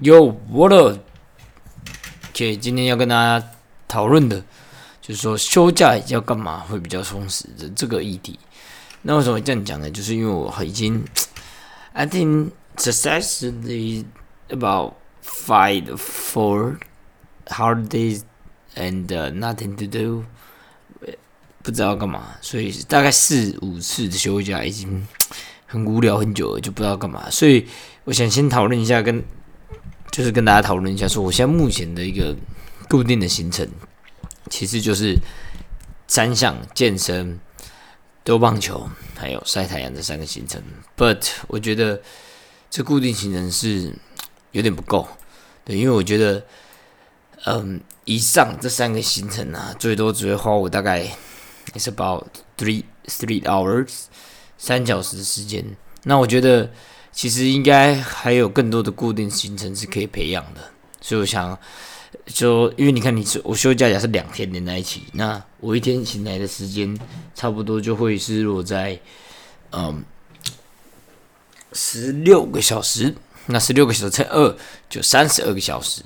[0.00, 0.98] 有我的
[2.30, 3.42] ，OK，今天要跟大家
[3.88, 4.38] 讨论的，
[5.00, 8.38] 就是说休假要干嘛会比较充实的这个议题。
[9.00, 9.90] 那为什么这样讲呢？
[9.90, 11.02] 就是因为我已经，
[11.94, 14.04] I think successfully
[14.50, 16.76] about five four
[17.46, 18.20] holidays
[18.74, 20.24] and nothing to do，
[21.62, 25.08] 不知道干嘛，所以大概四五次的休假已经
[25.64, 27.30] 很无聊很久了，就不知道干嘛。
[27.30, 27.66] 所以
[28.04, 29.24] 我想先讨论一下跟。
[30.16, 32.34] 就是跟大家讨论一下，说我现在目前的一个
[32.88, 33.68] 固定的行程，
[34.48, 35.14] 其实就是
[36.08, 37.38] 三项健身、
[38.24, 40.62] 丢棒球，还有晒太阳这三个行程。
[40.96, 42.00] But 我觉得
[42.70, 43.94] 这固定行程是
[44.52, 45.06] 有点不够，
[45.66, 46.46] 对，因为我觉得，
[47.44, 51.06] 嗯，以上这三个行程啊，最多只会花我大概
[51.74, 52.24] it's about
[52.56, 54.04] three three hours
[54.56, 55.76] 三小时的时间。
[56.04, 56.70] 那我觉得。
[57.16, 60.60] 其实应该还有更多的固定行程是可以培养的，
[61.00, 61.58] 所以我想，
[62.26, 66.94] 就因为你看，你我休假假是两天连在一起，那我一天醒来的时间
[67.34, 69.00] 差不多就会是落在
[69.72, 70.04] 嗯
[71.72, 73.14] 十六个小时，
[73.46, 74.54] 那十六个小时乘二
[74.90, 76.02] 就三十二个小时，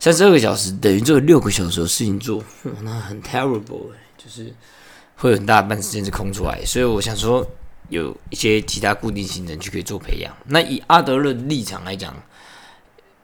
[0.00, 2.42] 三十二个小时等于做六个小时的事情做，
[2.82, 4.52] 那很 terrible，就是
[5.14, 7.48] 会有很大半时间是空出来，所以我想说。
[7.92, 10.34] 有一些其他固定行程去可以做培养。
[10.46, 12.16] 那以阿德勒立场来讲，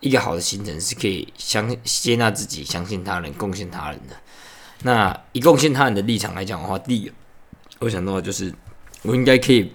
[0.00, 4.14] 一个好的行程是可以相接纳自己、相信他人、贡献他人的。
[4.82, 7.10] 那以贡献他人的立场来讲的话，第一，
[7.78, 8.54] 我想到就是
[9.00, 9.72] 我应该可以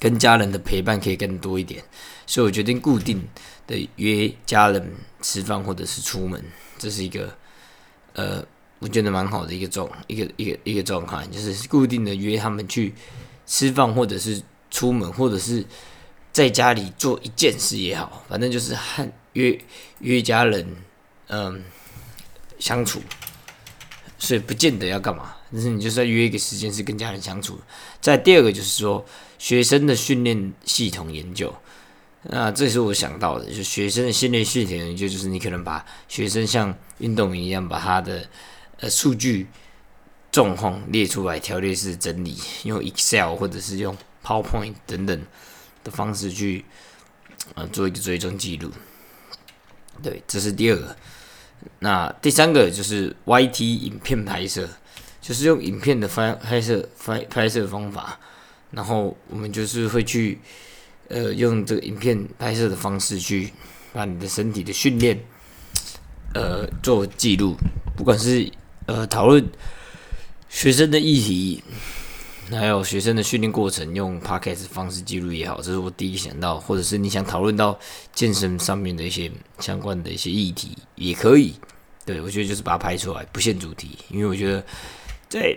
[0.00, 1.80] 跟家人的陪伴可以更多一点，
[2.26, 3.22] 所以我决定固定
[3.68, 4.92] 的约家人
[5.22, 6.44] 吃饭或者是出门，
[6.78, 7.32] 这是一个
[8.14, 8.44] 呃，
[8.80, 12.92] 我觉得蛮好的一个状一个一个一个状况，就是固定的约他们去。
[13.48, 15.64] 吃饭，或者是出门，或者是
[16.30, 19.58] 在家里做一件事也好，反正就是和约
[20.00, 20.76] 约家人，
[21.28, 21.64] 嗯，
[22.58, 23.00] 相处，
[24.18, 27.58] 所以不见得要干嘛，但是你就是要约一个时间是跟家人相处。
[28.02, 29.02] 再第二个就是说，
[29.38, 31.52] 学生的训练系统研究，
[32.24, 38.28] 那这是我想到的，就学生的训练系统研究，就是你可能把学生像运动员一样，把他的
[38.80, 39.46] 呃数据。
[40.30, 45.22] 状况列出来，条列式整理，用 Excel 或者是用 PowerPoint 等等
[45.82, 46.64] 的方式去
[47.54, 48.70] 呃做一个追踪记录。
[50.02, 50.94] 对，这是第二个。
[51.80, 54.68] 那第三个就是 YT 影片拍摄，
[55.20, 58.20] 就是用影片的拍拍摄拍拍摄方法，
[58.70, 60.38] 然后我们就是会去
[61.08, 63.50] 呃用这个影片拍摄的方式去
[63.94, 65.18] 把你的身体的训练
[66.34, 67.56] 呃做记录，
[67.96, 68.52] 不管是
[68.86, 69.44] 呃讨论。
[70.48, 71.62] 学生的议题，
[72.50, 77.78] 还有学生的训练过程，用 podcast 方式记录也好，这是我第一想到，或者是你想讨论到
[78.14, 81.54] 健身上面的一些相关的一些议题，也可以。
[82.06, 84.64] 对我觉得就是把它拍出来，不限主题，因为我觉得
[85.28, 85.54] 在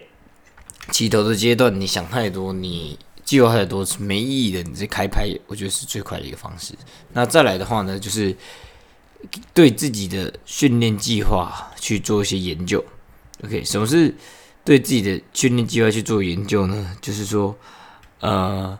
[0.91, 4.61] 起头的阶段，你想太多，你计划太多是没意义的。
[4.61, 6.73] 你这开拍，我觉得是最快的一个方式。
[7.13, 8.35] 那再来的话呢，就是
[9.53, 12.83] 对自己的训练计划去做一些研究。
[13.45, 14.13] OK，什么是？
[14.63, 17.55] 对自己的训练计划去做研究呢，就是说，
[18.19, 18.77] 呃，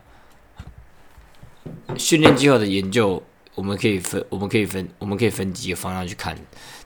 [1.96, 3.20] 训练计划的研究，
[3.56, 6.38] 我们可以分，我们可以分，我们可以分几个方向去看。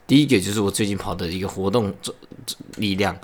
[0.06, 2.14] 第一个就是我最近跑的一个活动周
[2.76, 3.14] 力量，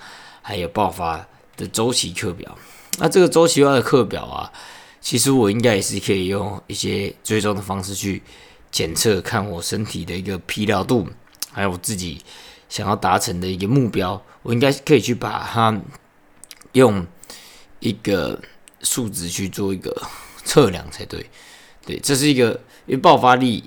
[0.42, 2.58] 还有爆发的周期课表。
[2.98, 4.52] 那这个周期化的课表啊，
[5.00, 8.22] 其实我应该也是可以用一些追踪的方式去
[8.70, 11.08] 检测，看我身体的一个疲劳度，
[11.50, 12.20] 还有我自己。
[12.68, 15.80] 想要达成的一个目标，我应该可以去把它
[16.72, 17.06] 用
[17.80, 18.40] 一个
[18.80, 19.94] 数值去做一个
[20.44, 21.24] 测量才对。
[21.84, 22.50] 对，这是一个
[22.86, 23.64] 因为爆发力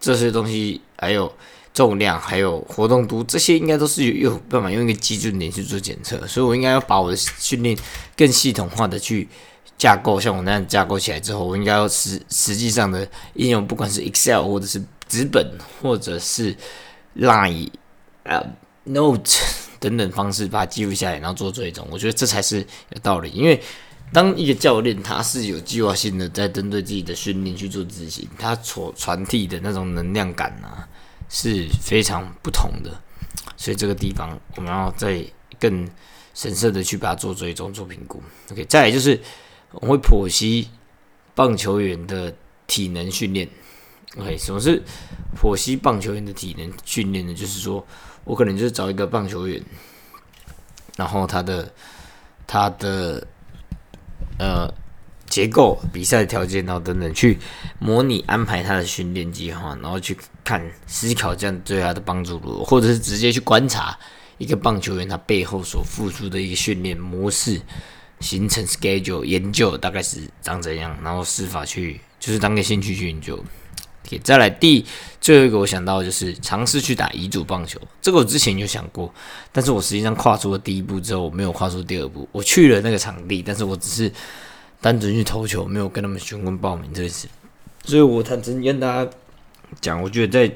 [0.00, 1.32] 这些东西，还有
[1.72, 6.26] 重量，还有活动度，这些应该都是有有办法用一个基准点去做检测。
[6.26, 7.76] 所以我应该要把我的训练
[8.16, 9.28] 更系统化的去
[9.78, 16.56] 架构，像我那样架构起来之后，我应该要实实际上的应用，不管是 Excel 或者是纸本，或者是
[17.16, 17.70] Line。
[18.24, 18.44] 呃
[18.84, 19.40] ，note
[19.82, 23.28] 等等方式把它记录下来，然后做追踪，我觉得这才是有道理。
[23.30, 23.60] 因为
[24.12, 30.86] 当一个教练他是有计划性的在针对自己的训练去做执行，他所传递的那种能量感啊
[31.28, 32.90] 是非常不同的。
[33.56, 35.24] 所以这个地方我们要再
[35.58, 35.88] 更
[36.32, 38.22] 神圣的去把它做追踪、做评估。
[38.52, 39.20] OK，再来就是
[39.72, 40.68] 我会剖析
[41.34, 42.32] 棒球员的
[42.68, 43.48] 体能训练。
[44.18, 44.82] OK，什么是
[45.36, 47.34] 剖析棒球员的体能训练呢？
[47.34, 47.86] 就是说。
[48.24, 49.60] 我可能就是找一个棒球员，
[50.96, 51.74] 然后他的
[52.46, 53.26] 他的
[54.38, 54.72] 呃
[55.26, 57.36] 结构、比赛条件，然后等等去
[57.80, 63.98] 模拟安排他的训练计划，然后去看思考这样对他的帮助如何，或者是直接去观察
[64.38, 67.60] 一个棒球员他背后所付出的一个训练模式、
[68.20, 73.44] 形成 schedule 研究大概是长怎样，然后试法去就是当个兴趣去研究。
[74.18, 74.84] 再来第
[75.20, 79.12] 最后一个我想到就是尝试去打乙组棒球，这个我之前有想过，
[79.52, 82.28] 但是我实际上跨出了第一步之后，我没有跨出第二步。
[82.32, 84.12] 我去了那个场地，但是我只是
[84.80, 87.28] 单纯去投球，没有跟他们询问报名这件事。
[87.84, 89.10] 所以我坦诚跟大家
[89.80, 90.54] 讲，我觉得在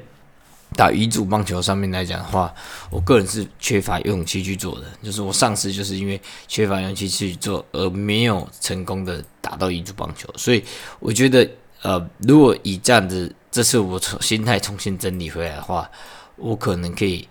[0.75, 2.53] 打乙组棒球上面来讲的话，
[2.91, 4.87] 我个人是缺乏勇气去做的。
[5.03, 10.29] 就是我上次就是因为缺乏勇气去做，而没有成功的打到乙组棒球。
[10.37, 10.65] 所以
[10.99, 11.49] 我觉得。
[11.83, 15.91] 呃，如果以这样子，这次我从心态重新整理回来的话，
[16.37, 17.27] 我可能可以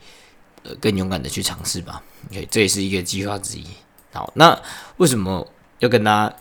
[0.64, 2.02] 呃更勇敢的去尝试吧。
[2.32, 3.66] OK，这也是一个计划之一。
[4.12, 4.60] 好，那
[4.98, 6.36] 为什么要跟大家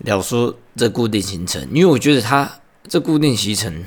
[0.00, 1.66] 聊说这固定行程？
[1.72, 2.60] 因为我觉得它
[2.90, 3.86] 这固定行程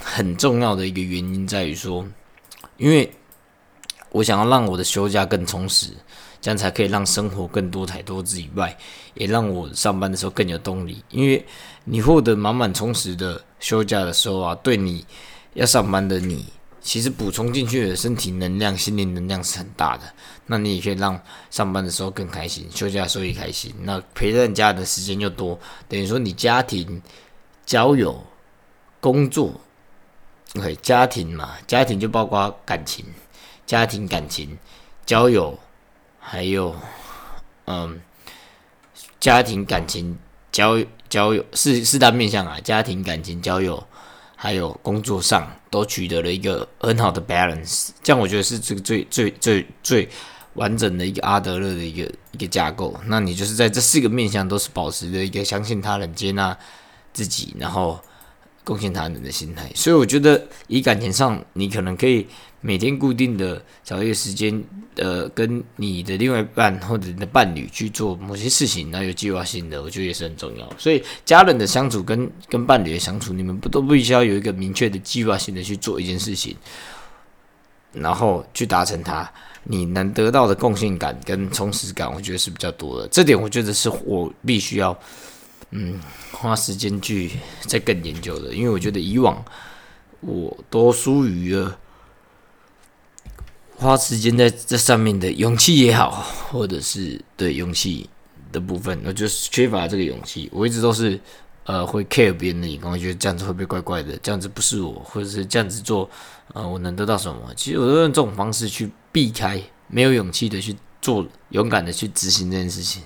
[0.00, 2.06] 很重要的一个原因在于说，
[2.76, 3.12] 因为
[4.10, 5.88] 我想要让我的休假更充实。
[6.42, 8.76] 这样才可以让生活更多彩多姿以外，
[9.14, 11.02] 也让我上班的时候更有动力。
[11.08, 11.46] 因为
[11.84, 15.06] 你获得满满充实的休假的时候啊，对你
[15.54, 16.46] 要上班的你，
[16.80, 20.02] 其实补充进去的身体能量、心灵能量是很大的。
[20.46, 21.18] 那你也可以让
[21.48, 23.72] 上班的时候更开心，休假的时候也开心。
[23.82, 25.56] 那陪伴家的时间又多，
[25.88, 27.00] 等于说你家庭、
[27.64, 28.20] 交友、
[28.98, 29.52] 工作
[30.56, 33.06] ，OK，家庭嘛，家庭就包括感情、
[33.64, 34.58] 家庭感情、
[35.06, 35.56] 交友。
[36.24, 36.74] 还有，
[37.66, 38.00] 嗯，
[39.20, 40.16] 家庭感情
[40.50, 40.78] 交
[41.08, 43.84] 交友四四大面向啊，家庭感情交友，
[44.36, 50.08] 还有工作上都取得了一个很好的 balance，这样我觉得是这个最最最最
[50.54, 52.98] 完整的一个阿德勒的一个一个架构。
[53.06, 56.56] 那你就是在这四个面向都是保持着一个相信他人、接纳
[57.12, 58.00] 自己，然后。
[58.64, 62.24] 贡献他人的心态，所以我觉得以感情上，你可能可以
[62.60, 64.62] 每天固定的找一个时间，
[64.94, 70.72] 呃，跟你的另外一半或者你的伴侣去做某些事情，然后有计划性的，我觉得也是很重要。
[70.78, 76.56] 所以家人的相处跟跟伴侣的相处，你们不都必须要有一个明确的计划性的去做一件事情，
[77.92, 79.28] 然后去达成它，
[79.64, 83.08] 你能得到的贡献感跟充实感，我觉得是比较多的。
[83.08, 84.96] 这点我觉得是我必须要。
[85.74, 85.98] 嗯，
[86.32, 87.30] 花时间去
[87.62, 89.42] 再更研究的，因为我觉得以往
[90.20, 91.78] 我都疏于了
[93.76, 96.10] 花时间在这上面的勇气也好，
[96.50, 98.08] 或者是对勇气
[98.52, 100.48] 的部分，我就是缺乏这个勇气。
[100.52, 101.18] 我一直都是
[101.64, 104.14] 呃会 care 别人的眼光，觉得这样子会不会怪怪的？
[104.18, 106.08] 这样子不是我，或者是这样子做，
[106.52, 107.40] 呃，我能得到什么？
[107.56, 113.02] 其实我都用这种方式去避开，没有勇气的去做，勇敢的去执行这件事情。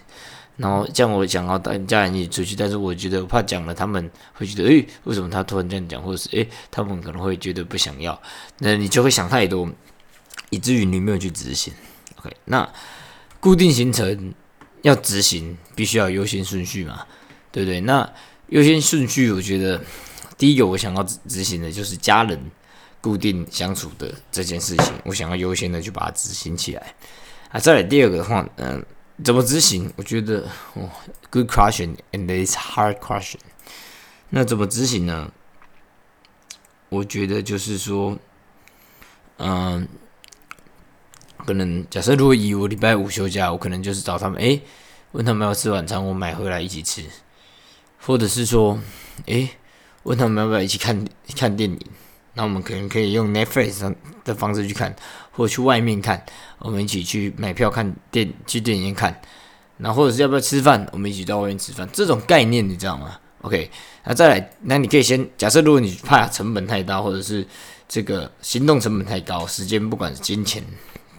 [0.57, 8.19] 然后这样我想要带家人一起出去，但是我觉得我怕讲了，他们会觉得，诶，为什么他突然这样讲，或者是，诶，他们可能会觉得不想要，
[8.59, 9.71] 那你就会想太多，
[10.49, 11.75] 以至于你没有去执行。
[12.17, 12.67] OK，那
[13.39, 14.33] 固定行程
[14.81, 17.07] 要执行，必须要优先顺序嘛，
[17.53, 17.81] 对不对？
[17.83, 18.11] 那
[18.49, 19.79] 优先顺序，我觉得
[20.39, 22.41] 第一个我想要执行的就是家人
[23.03, 26.95] 固定相处的这件事情，我想要优先的去把它执行起来。
[27.51, 28.83] 啊，再来第二个的话，嗯。
[29.25, 29.93] 怎么执行？
[29.97, 30.91] 我觉得哦
[31.31, 33.39] ，good question and it's hard question。
[34.31, 35.33] 那怎么执行呢？
[36.89, 38.19] 我觉得就是说，
[39.39, 39.89] 嗯，
[41.39, 44.63] 可能假设如果以我礼拜五休假，我可能就是找他们，诶，
[45.13, 47.05] 问他们要吃晚餐，我买回来一起吃，
[47.99, 48.79] 或者是说，
[49.25, 49.51] 诶，
[50.03, 51.81] 问他们要不要一起看看电影。
[52.39, 54.95] 那我们可能可以用 Netflix 的方式去看，
[55.33, 56.23] 或者去外面看，
[56.59, 59.19] 我们一起去买票看电，去电影院看，
[59.79, 63.71] 那或者是要不要吃饭，我们一起到外面吃饭，这种概念你知道吗？OK，
[64.05, 67.47] 那再来，那你可以先假设，如果你怕成本太大，或者是
[67.89, 70.63] 这个行动成本太高，时间不管是金钱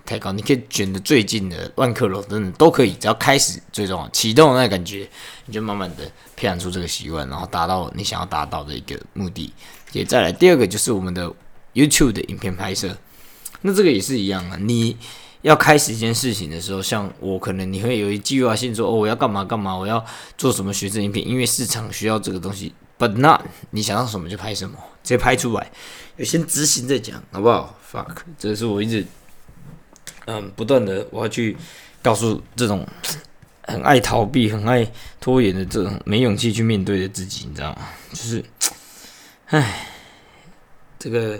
[0.05, 5.09] 太高，你可以选择最近的万客楼等等都可以，只要开始最重要启动那感觉，
[5.47, 6.03] 你就慢慢的
[6.35, 9.51] 培养出这个习惯，然后达到你想要达到的一个目的。
[9.93, 11.31] 也再来第二个就是我们的
[11.73, 12.95] YouTube 的影片拍摄，
[13.61, 14.57] 那这个也是一样啊。
[14.59, 14.97] 你
[15.43, 20.03] 要开始一件事情的时候，像我可能你会有一计划性说，哦，我要干嘛干嘛，我要
[20.37, 22.73] 做什么学生影片，因为市场需要这个东西。
[22.99, 25.71] But not，你想要什么就拍什么，直接拍出来，
[26.23, 29.05] 先执行再讲，好不好？Fuck，这是我一直
[30.25, 31.55] 嗯不断的我要去
[32.01, 32.85] 告诉这种
[33.63, 34.91] 很爱逃避、很爱
[35.21, 37.87] 拖延的这种没勇气去面对的自己，你知道吗？
[38.11, 38.43] 就是。
[39.47, 39.87] 唉，
[40.99, 41.39] 这个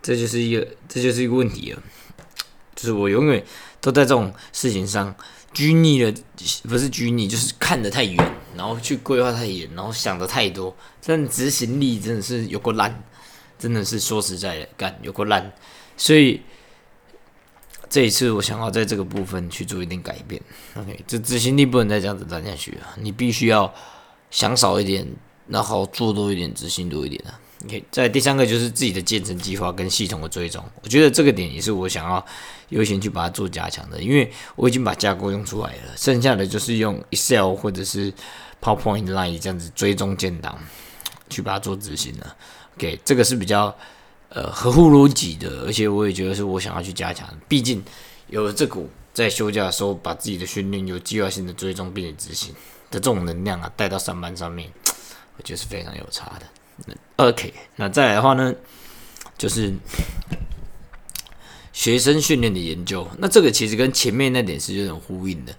[0.00, 1.82] 这就是一个这就是一个问题了。
[2.74, 3.44] 就是我永远
[3.80, 5.14] 都在这种事情上
[5.52, 6.14] 拘泥了，
[6.62, 8.16] 不是拘泥，就是看得太远，
[8.56, 13.02] 然后去规划太远，然后想的太多，但执行力真的是有过烂，
[13.58, 15.52] 真的是说实在的，干有过烂，
[15.96, 16.40] 所以
[17.90, 20.40] 这一次我想要在这个部分去做一点改变。
[20.76, 23.74] OK，这执行力不能再这样子烂下去了，你必须要
[24.30, 25.04] 想少一点，
[25.48, 27.40] 然后做多一点，执行多一点啊。
[27.64, 32.24] OK，在第三个就是自己的建成计划跟系统的追踪，我觉得这个点也是我想要
[32.68, 38.12] 优先去把它做加强的，因为我已经把架构用出来了，剩下的就是用 Excel 或者是
[38.62, 40.56] PowerPoint Line 这样子追踪建档，
[41.28, 42.36] 去把它做执行了。
[42.76, 43.76] OK，这个是比较
[44.28, 47.82] 呃合乎逻辑的，而且我也觉得是我想要去加强，毕竟
[48.28, 52.54] 有了这股在休假的时候把自己的训练有计划性的追踪并且执行
[52.88, 54.70] 的这种能量啊，带到上班上面，
[55.38, 56.46] 我觉得是非常有差的。
[57.16, 58.54] OK，那再来的话呢，
[59.36, 59.72] 就是
[61.72, 63.08] 学生训练的研究。
[63.18, 65.56] 那这个其实跟前面那点是有点呼应的。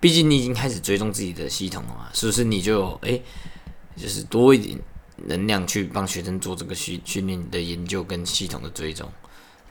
[0.00, 2.44] 毕竟你已经开始追踪自己的系统了嘛，是不是？
[2.44, 3.22] 你就诶，
[3.96, 4.78] 就是多一点
[5.16, 9.10] 能量去帮学生做这个训训练的研究跟系统的追踪。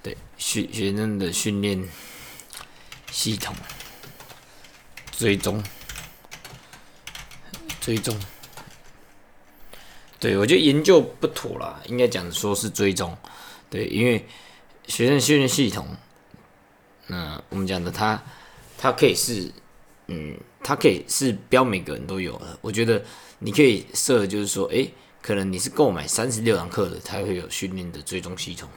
[0.04, 1.88] 对，学学生的训练
[3.12, 3.56] 系统
[5.12, 5.64] 追踪
[7.80, 8.18] 追踪。
[10.20, 13.16] 对，我觉得研究不妥啦，应该讲说是追踪。
[13.70, 14.26] 对，因为
[14.88, 15.86] 学生训练系统，
[17.06, 18.20] 那我们讲的它，
[18.80, 19.52] 它可以是，
[20.08, 22.58] 嗯，它可以是标每个人都有的。
[22.62, 23.04] 我觉得
[23.38, 28.68] 你可以设，就是说，诶，可能你是购买三十六堂课的，它会有训练的追踪系统，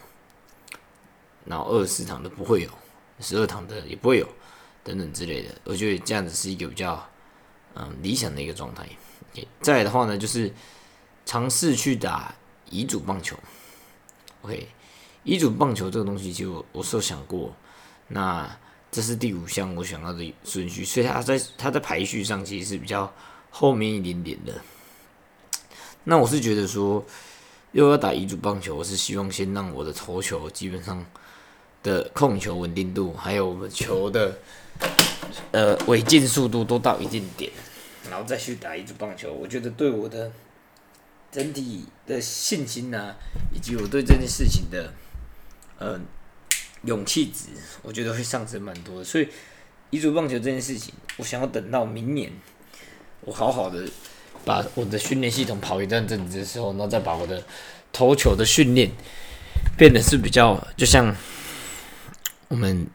[1.47, 2.71] 然后二十四堂的不会有，
[3.21, 4.29] 十二堂的也不会有，
[4.85, 5.49] 等等之类的。
[5.65, 7.09] 我觉得这样子是一个比较，
[7.75, 8.87] 嗯，理想的一个状态。
[9.63, 10.53] 再来的话呢，就是。
[11.31, 12.35] 尝试去打
[12.71, 13.39] 乙组棒球
[14.43, 14.67] ，OK，
[15.23, 17.55] 乙组棒球这个东西，其实我我是有想过，
[18.09, 18.51] 那
[18.91, 23.15] 这是第五项我想要的顺序，所以它在它在排序上其实是比较
[23.49, 24.61] 后面一点点的。
[26.03, 27.05] 那我是觉得说，
[27.71, 31.07] 又要打乙组棒球，我是希望先让我的投球基本上
[31.85, 34.37] 的控球稳定度，还有我们球的
[35.53, 37.53] 呃违禁速度都到一定点，
[38.11, 40.33] 然后再去打乙组棒球，我觉得对我的。
[41.33, 43.15] 整体的信心呐，
[43.55, 44.93] 以及我对这件事情的，
[45.79, 46.01] 呃，
[46.83, 47.51] 勇气值，
[47.83, 49.05] 我觉得会上升蛮多的。
[49.05, 49.29] 所以，
[49.91, 52.33] 遗嘱棒球这件事情，我想要等到明年，
[53.21, 53.89] 我好好的
[54.45, 57.41] 把我的训练系统跑一段阵子的时候，然后再把我的
[57.93, 58.91] 投球的训练
[59.79, 61.15] 变得是比较，就像
[62.49, 62.89] 我们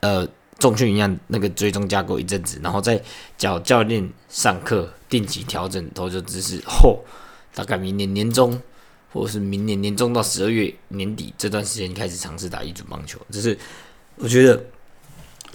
[0.00, 0.26] 呃
[0.58, 3.02] 重训一样，那个追踪架构一阵子，然后再
[3.36, 7.04] 教教练上课，定期调整投球姿势后。
[7.54, 8.60] 大概明年年中，
[9.12, 13.58] 或者是明年年中到十二月年底这段时间开始尝试打一组棒球，这是
[14.16, 14.64] 我觉得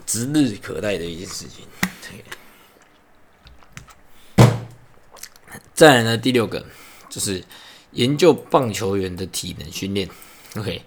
[0.06, 1.66] 指日可待的一件事情。
[2.02, 2.24] 对
[5.74, 6.64] 再来呢，第六个
[7.10, 7.44] 就是
[7.94, 10.08] 研究棒球员的体能训练。
[10.56, 10.84] OK，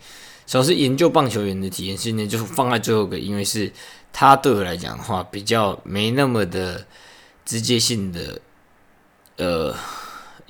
[0.47, 3.73] 首先研究棒球员的体能训练，就是放在最后个，因为是
[4.13, 6.87] 他对我来讲的话，比较没那么的
[7.45, 8.41] 直接性的，
[9.39, 9.75] 呃。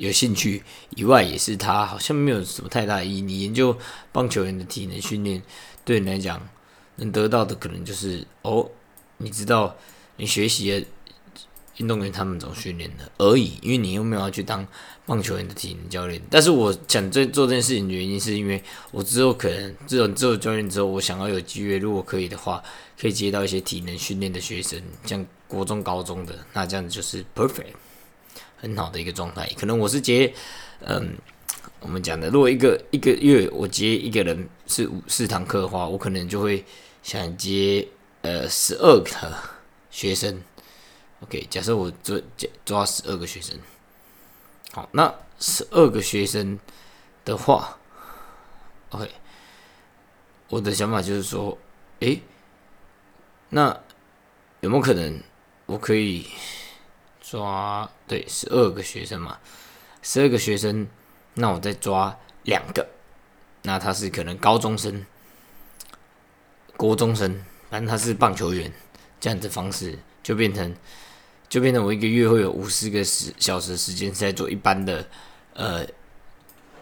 [0.01, 0.63] 有兴趣
[0.97, 3.21] 以外，也是他好像没有什么太大意义。
[3.21, 3.77] 你研究
[4.11, 5.43] 棒球员的体能训练，
[5.85, 6.41] 对你来讲
[6.97, 8.67] 能得到的可能就是哦，
[9.19, 9.77] 你知道
[10.17, 10.87] 你学习的
[11.77, 13.59] 运动员他们怎么训练的而已。
[13.61, 14.67] 因为你又没有要去当
[15.05, 16.19] 棒球员的体能教练。
[16.31, 22.63] 但是我想这做这件事情的原因，是因为我之后可能这种做教练之后，我想要有机会，如果可以的话，
[22.99, 27.75] 可以接到一些体能训练的学生，像国中、高中的，那这样子就是 perfect。
[28.61, 30.35] 很好的一个状态，可能我是接，
[30.81, 31.17] 嗯，
[31.81, 36.63] 我们讲的，如果一个一个月我接一个人是五四堂课的话，我可能就会
[37.03, 37.89] 想接
[38.21, 39.11] 呃十二个
[39.91, 40.43] 学生。
[41.21, 42.19] OK，假设我抓
[42.67, 43.59] 抓十二个学生，
[44.73, 46.59] 好，那十二个学生
[47.25, 47.79] 的话
[48.91, 49.11] ，OK，
[50.49, 51.57] 我的想法就是说，
[52.01, 52.21] 诶，
[53.49, 53.81] 那
[54.61, 55.19] 有没有可能
[55.65, 56.27] 我可以？
[57.31, 59.39] 抓对十二个学生嘛，
[60.03, 60.89] 十二个学生，
[61.35, 62.85] 那我再抓两个，
[63.63, 65.07] 那他是可能高中生、
[66.77, 68.73] 国中生，反正他是棒球员，
[69.21, 70.75] 这样子方式就变成，
[71.49, 75.09] 就变成我一个月会有五十个时小时时间在做一般的，
[75.55, 75.87] 呃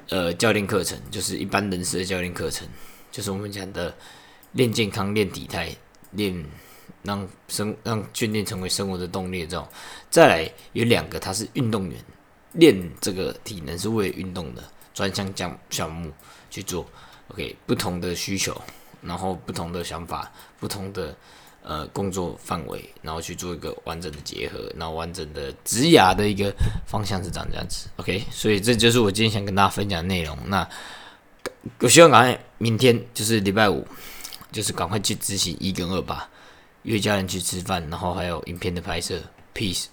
[0.09, 2.67] 呃教练课程，就是一般人士的教练课程，
[3.13, 3.95] 就是我们讲的
[4.53, 5.77] 练健康、练体态、
[6.13, 6.43] 练。
[7.03, 9.67] 让生让训练成为生活的动力，这种
[10.11, 11.99] 再来有两个，他是运动员，
[12.53, 14.63] 练这个体能是为了运动的
[14.93, 16.13] 专项项项目
[16.51, 16.87] 去做。
[17.29, 18.59] OK，不同的需求
[19.03, 21.15] 然后不同的想法，不同的
[21.63, 26.51] 呃工作范围，然后去做一个完整的结合，然后完整的职涯的一个
[26.87, 27.89] 方向是长这样子。
[27.97, 30.37] OK，所以这就是我今天想跟大家分享的内容。
[30.47, 30.67] 那
[31.81, 33.87] 我希望赶快明天就是礼拜五，
[34.51, 36.31] 就是赶快去执行一跟二吧，
[36.83, 39.21] 约家人去吃饭，然后还有影片的拍摄。
[39.55, 39.87] Peace。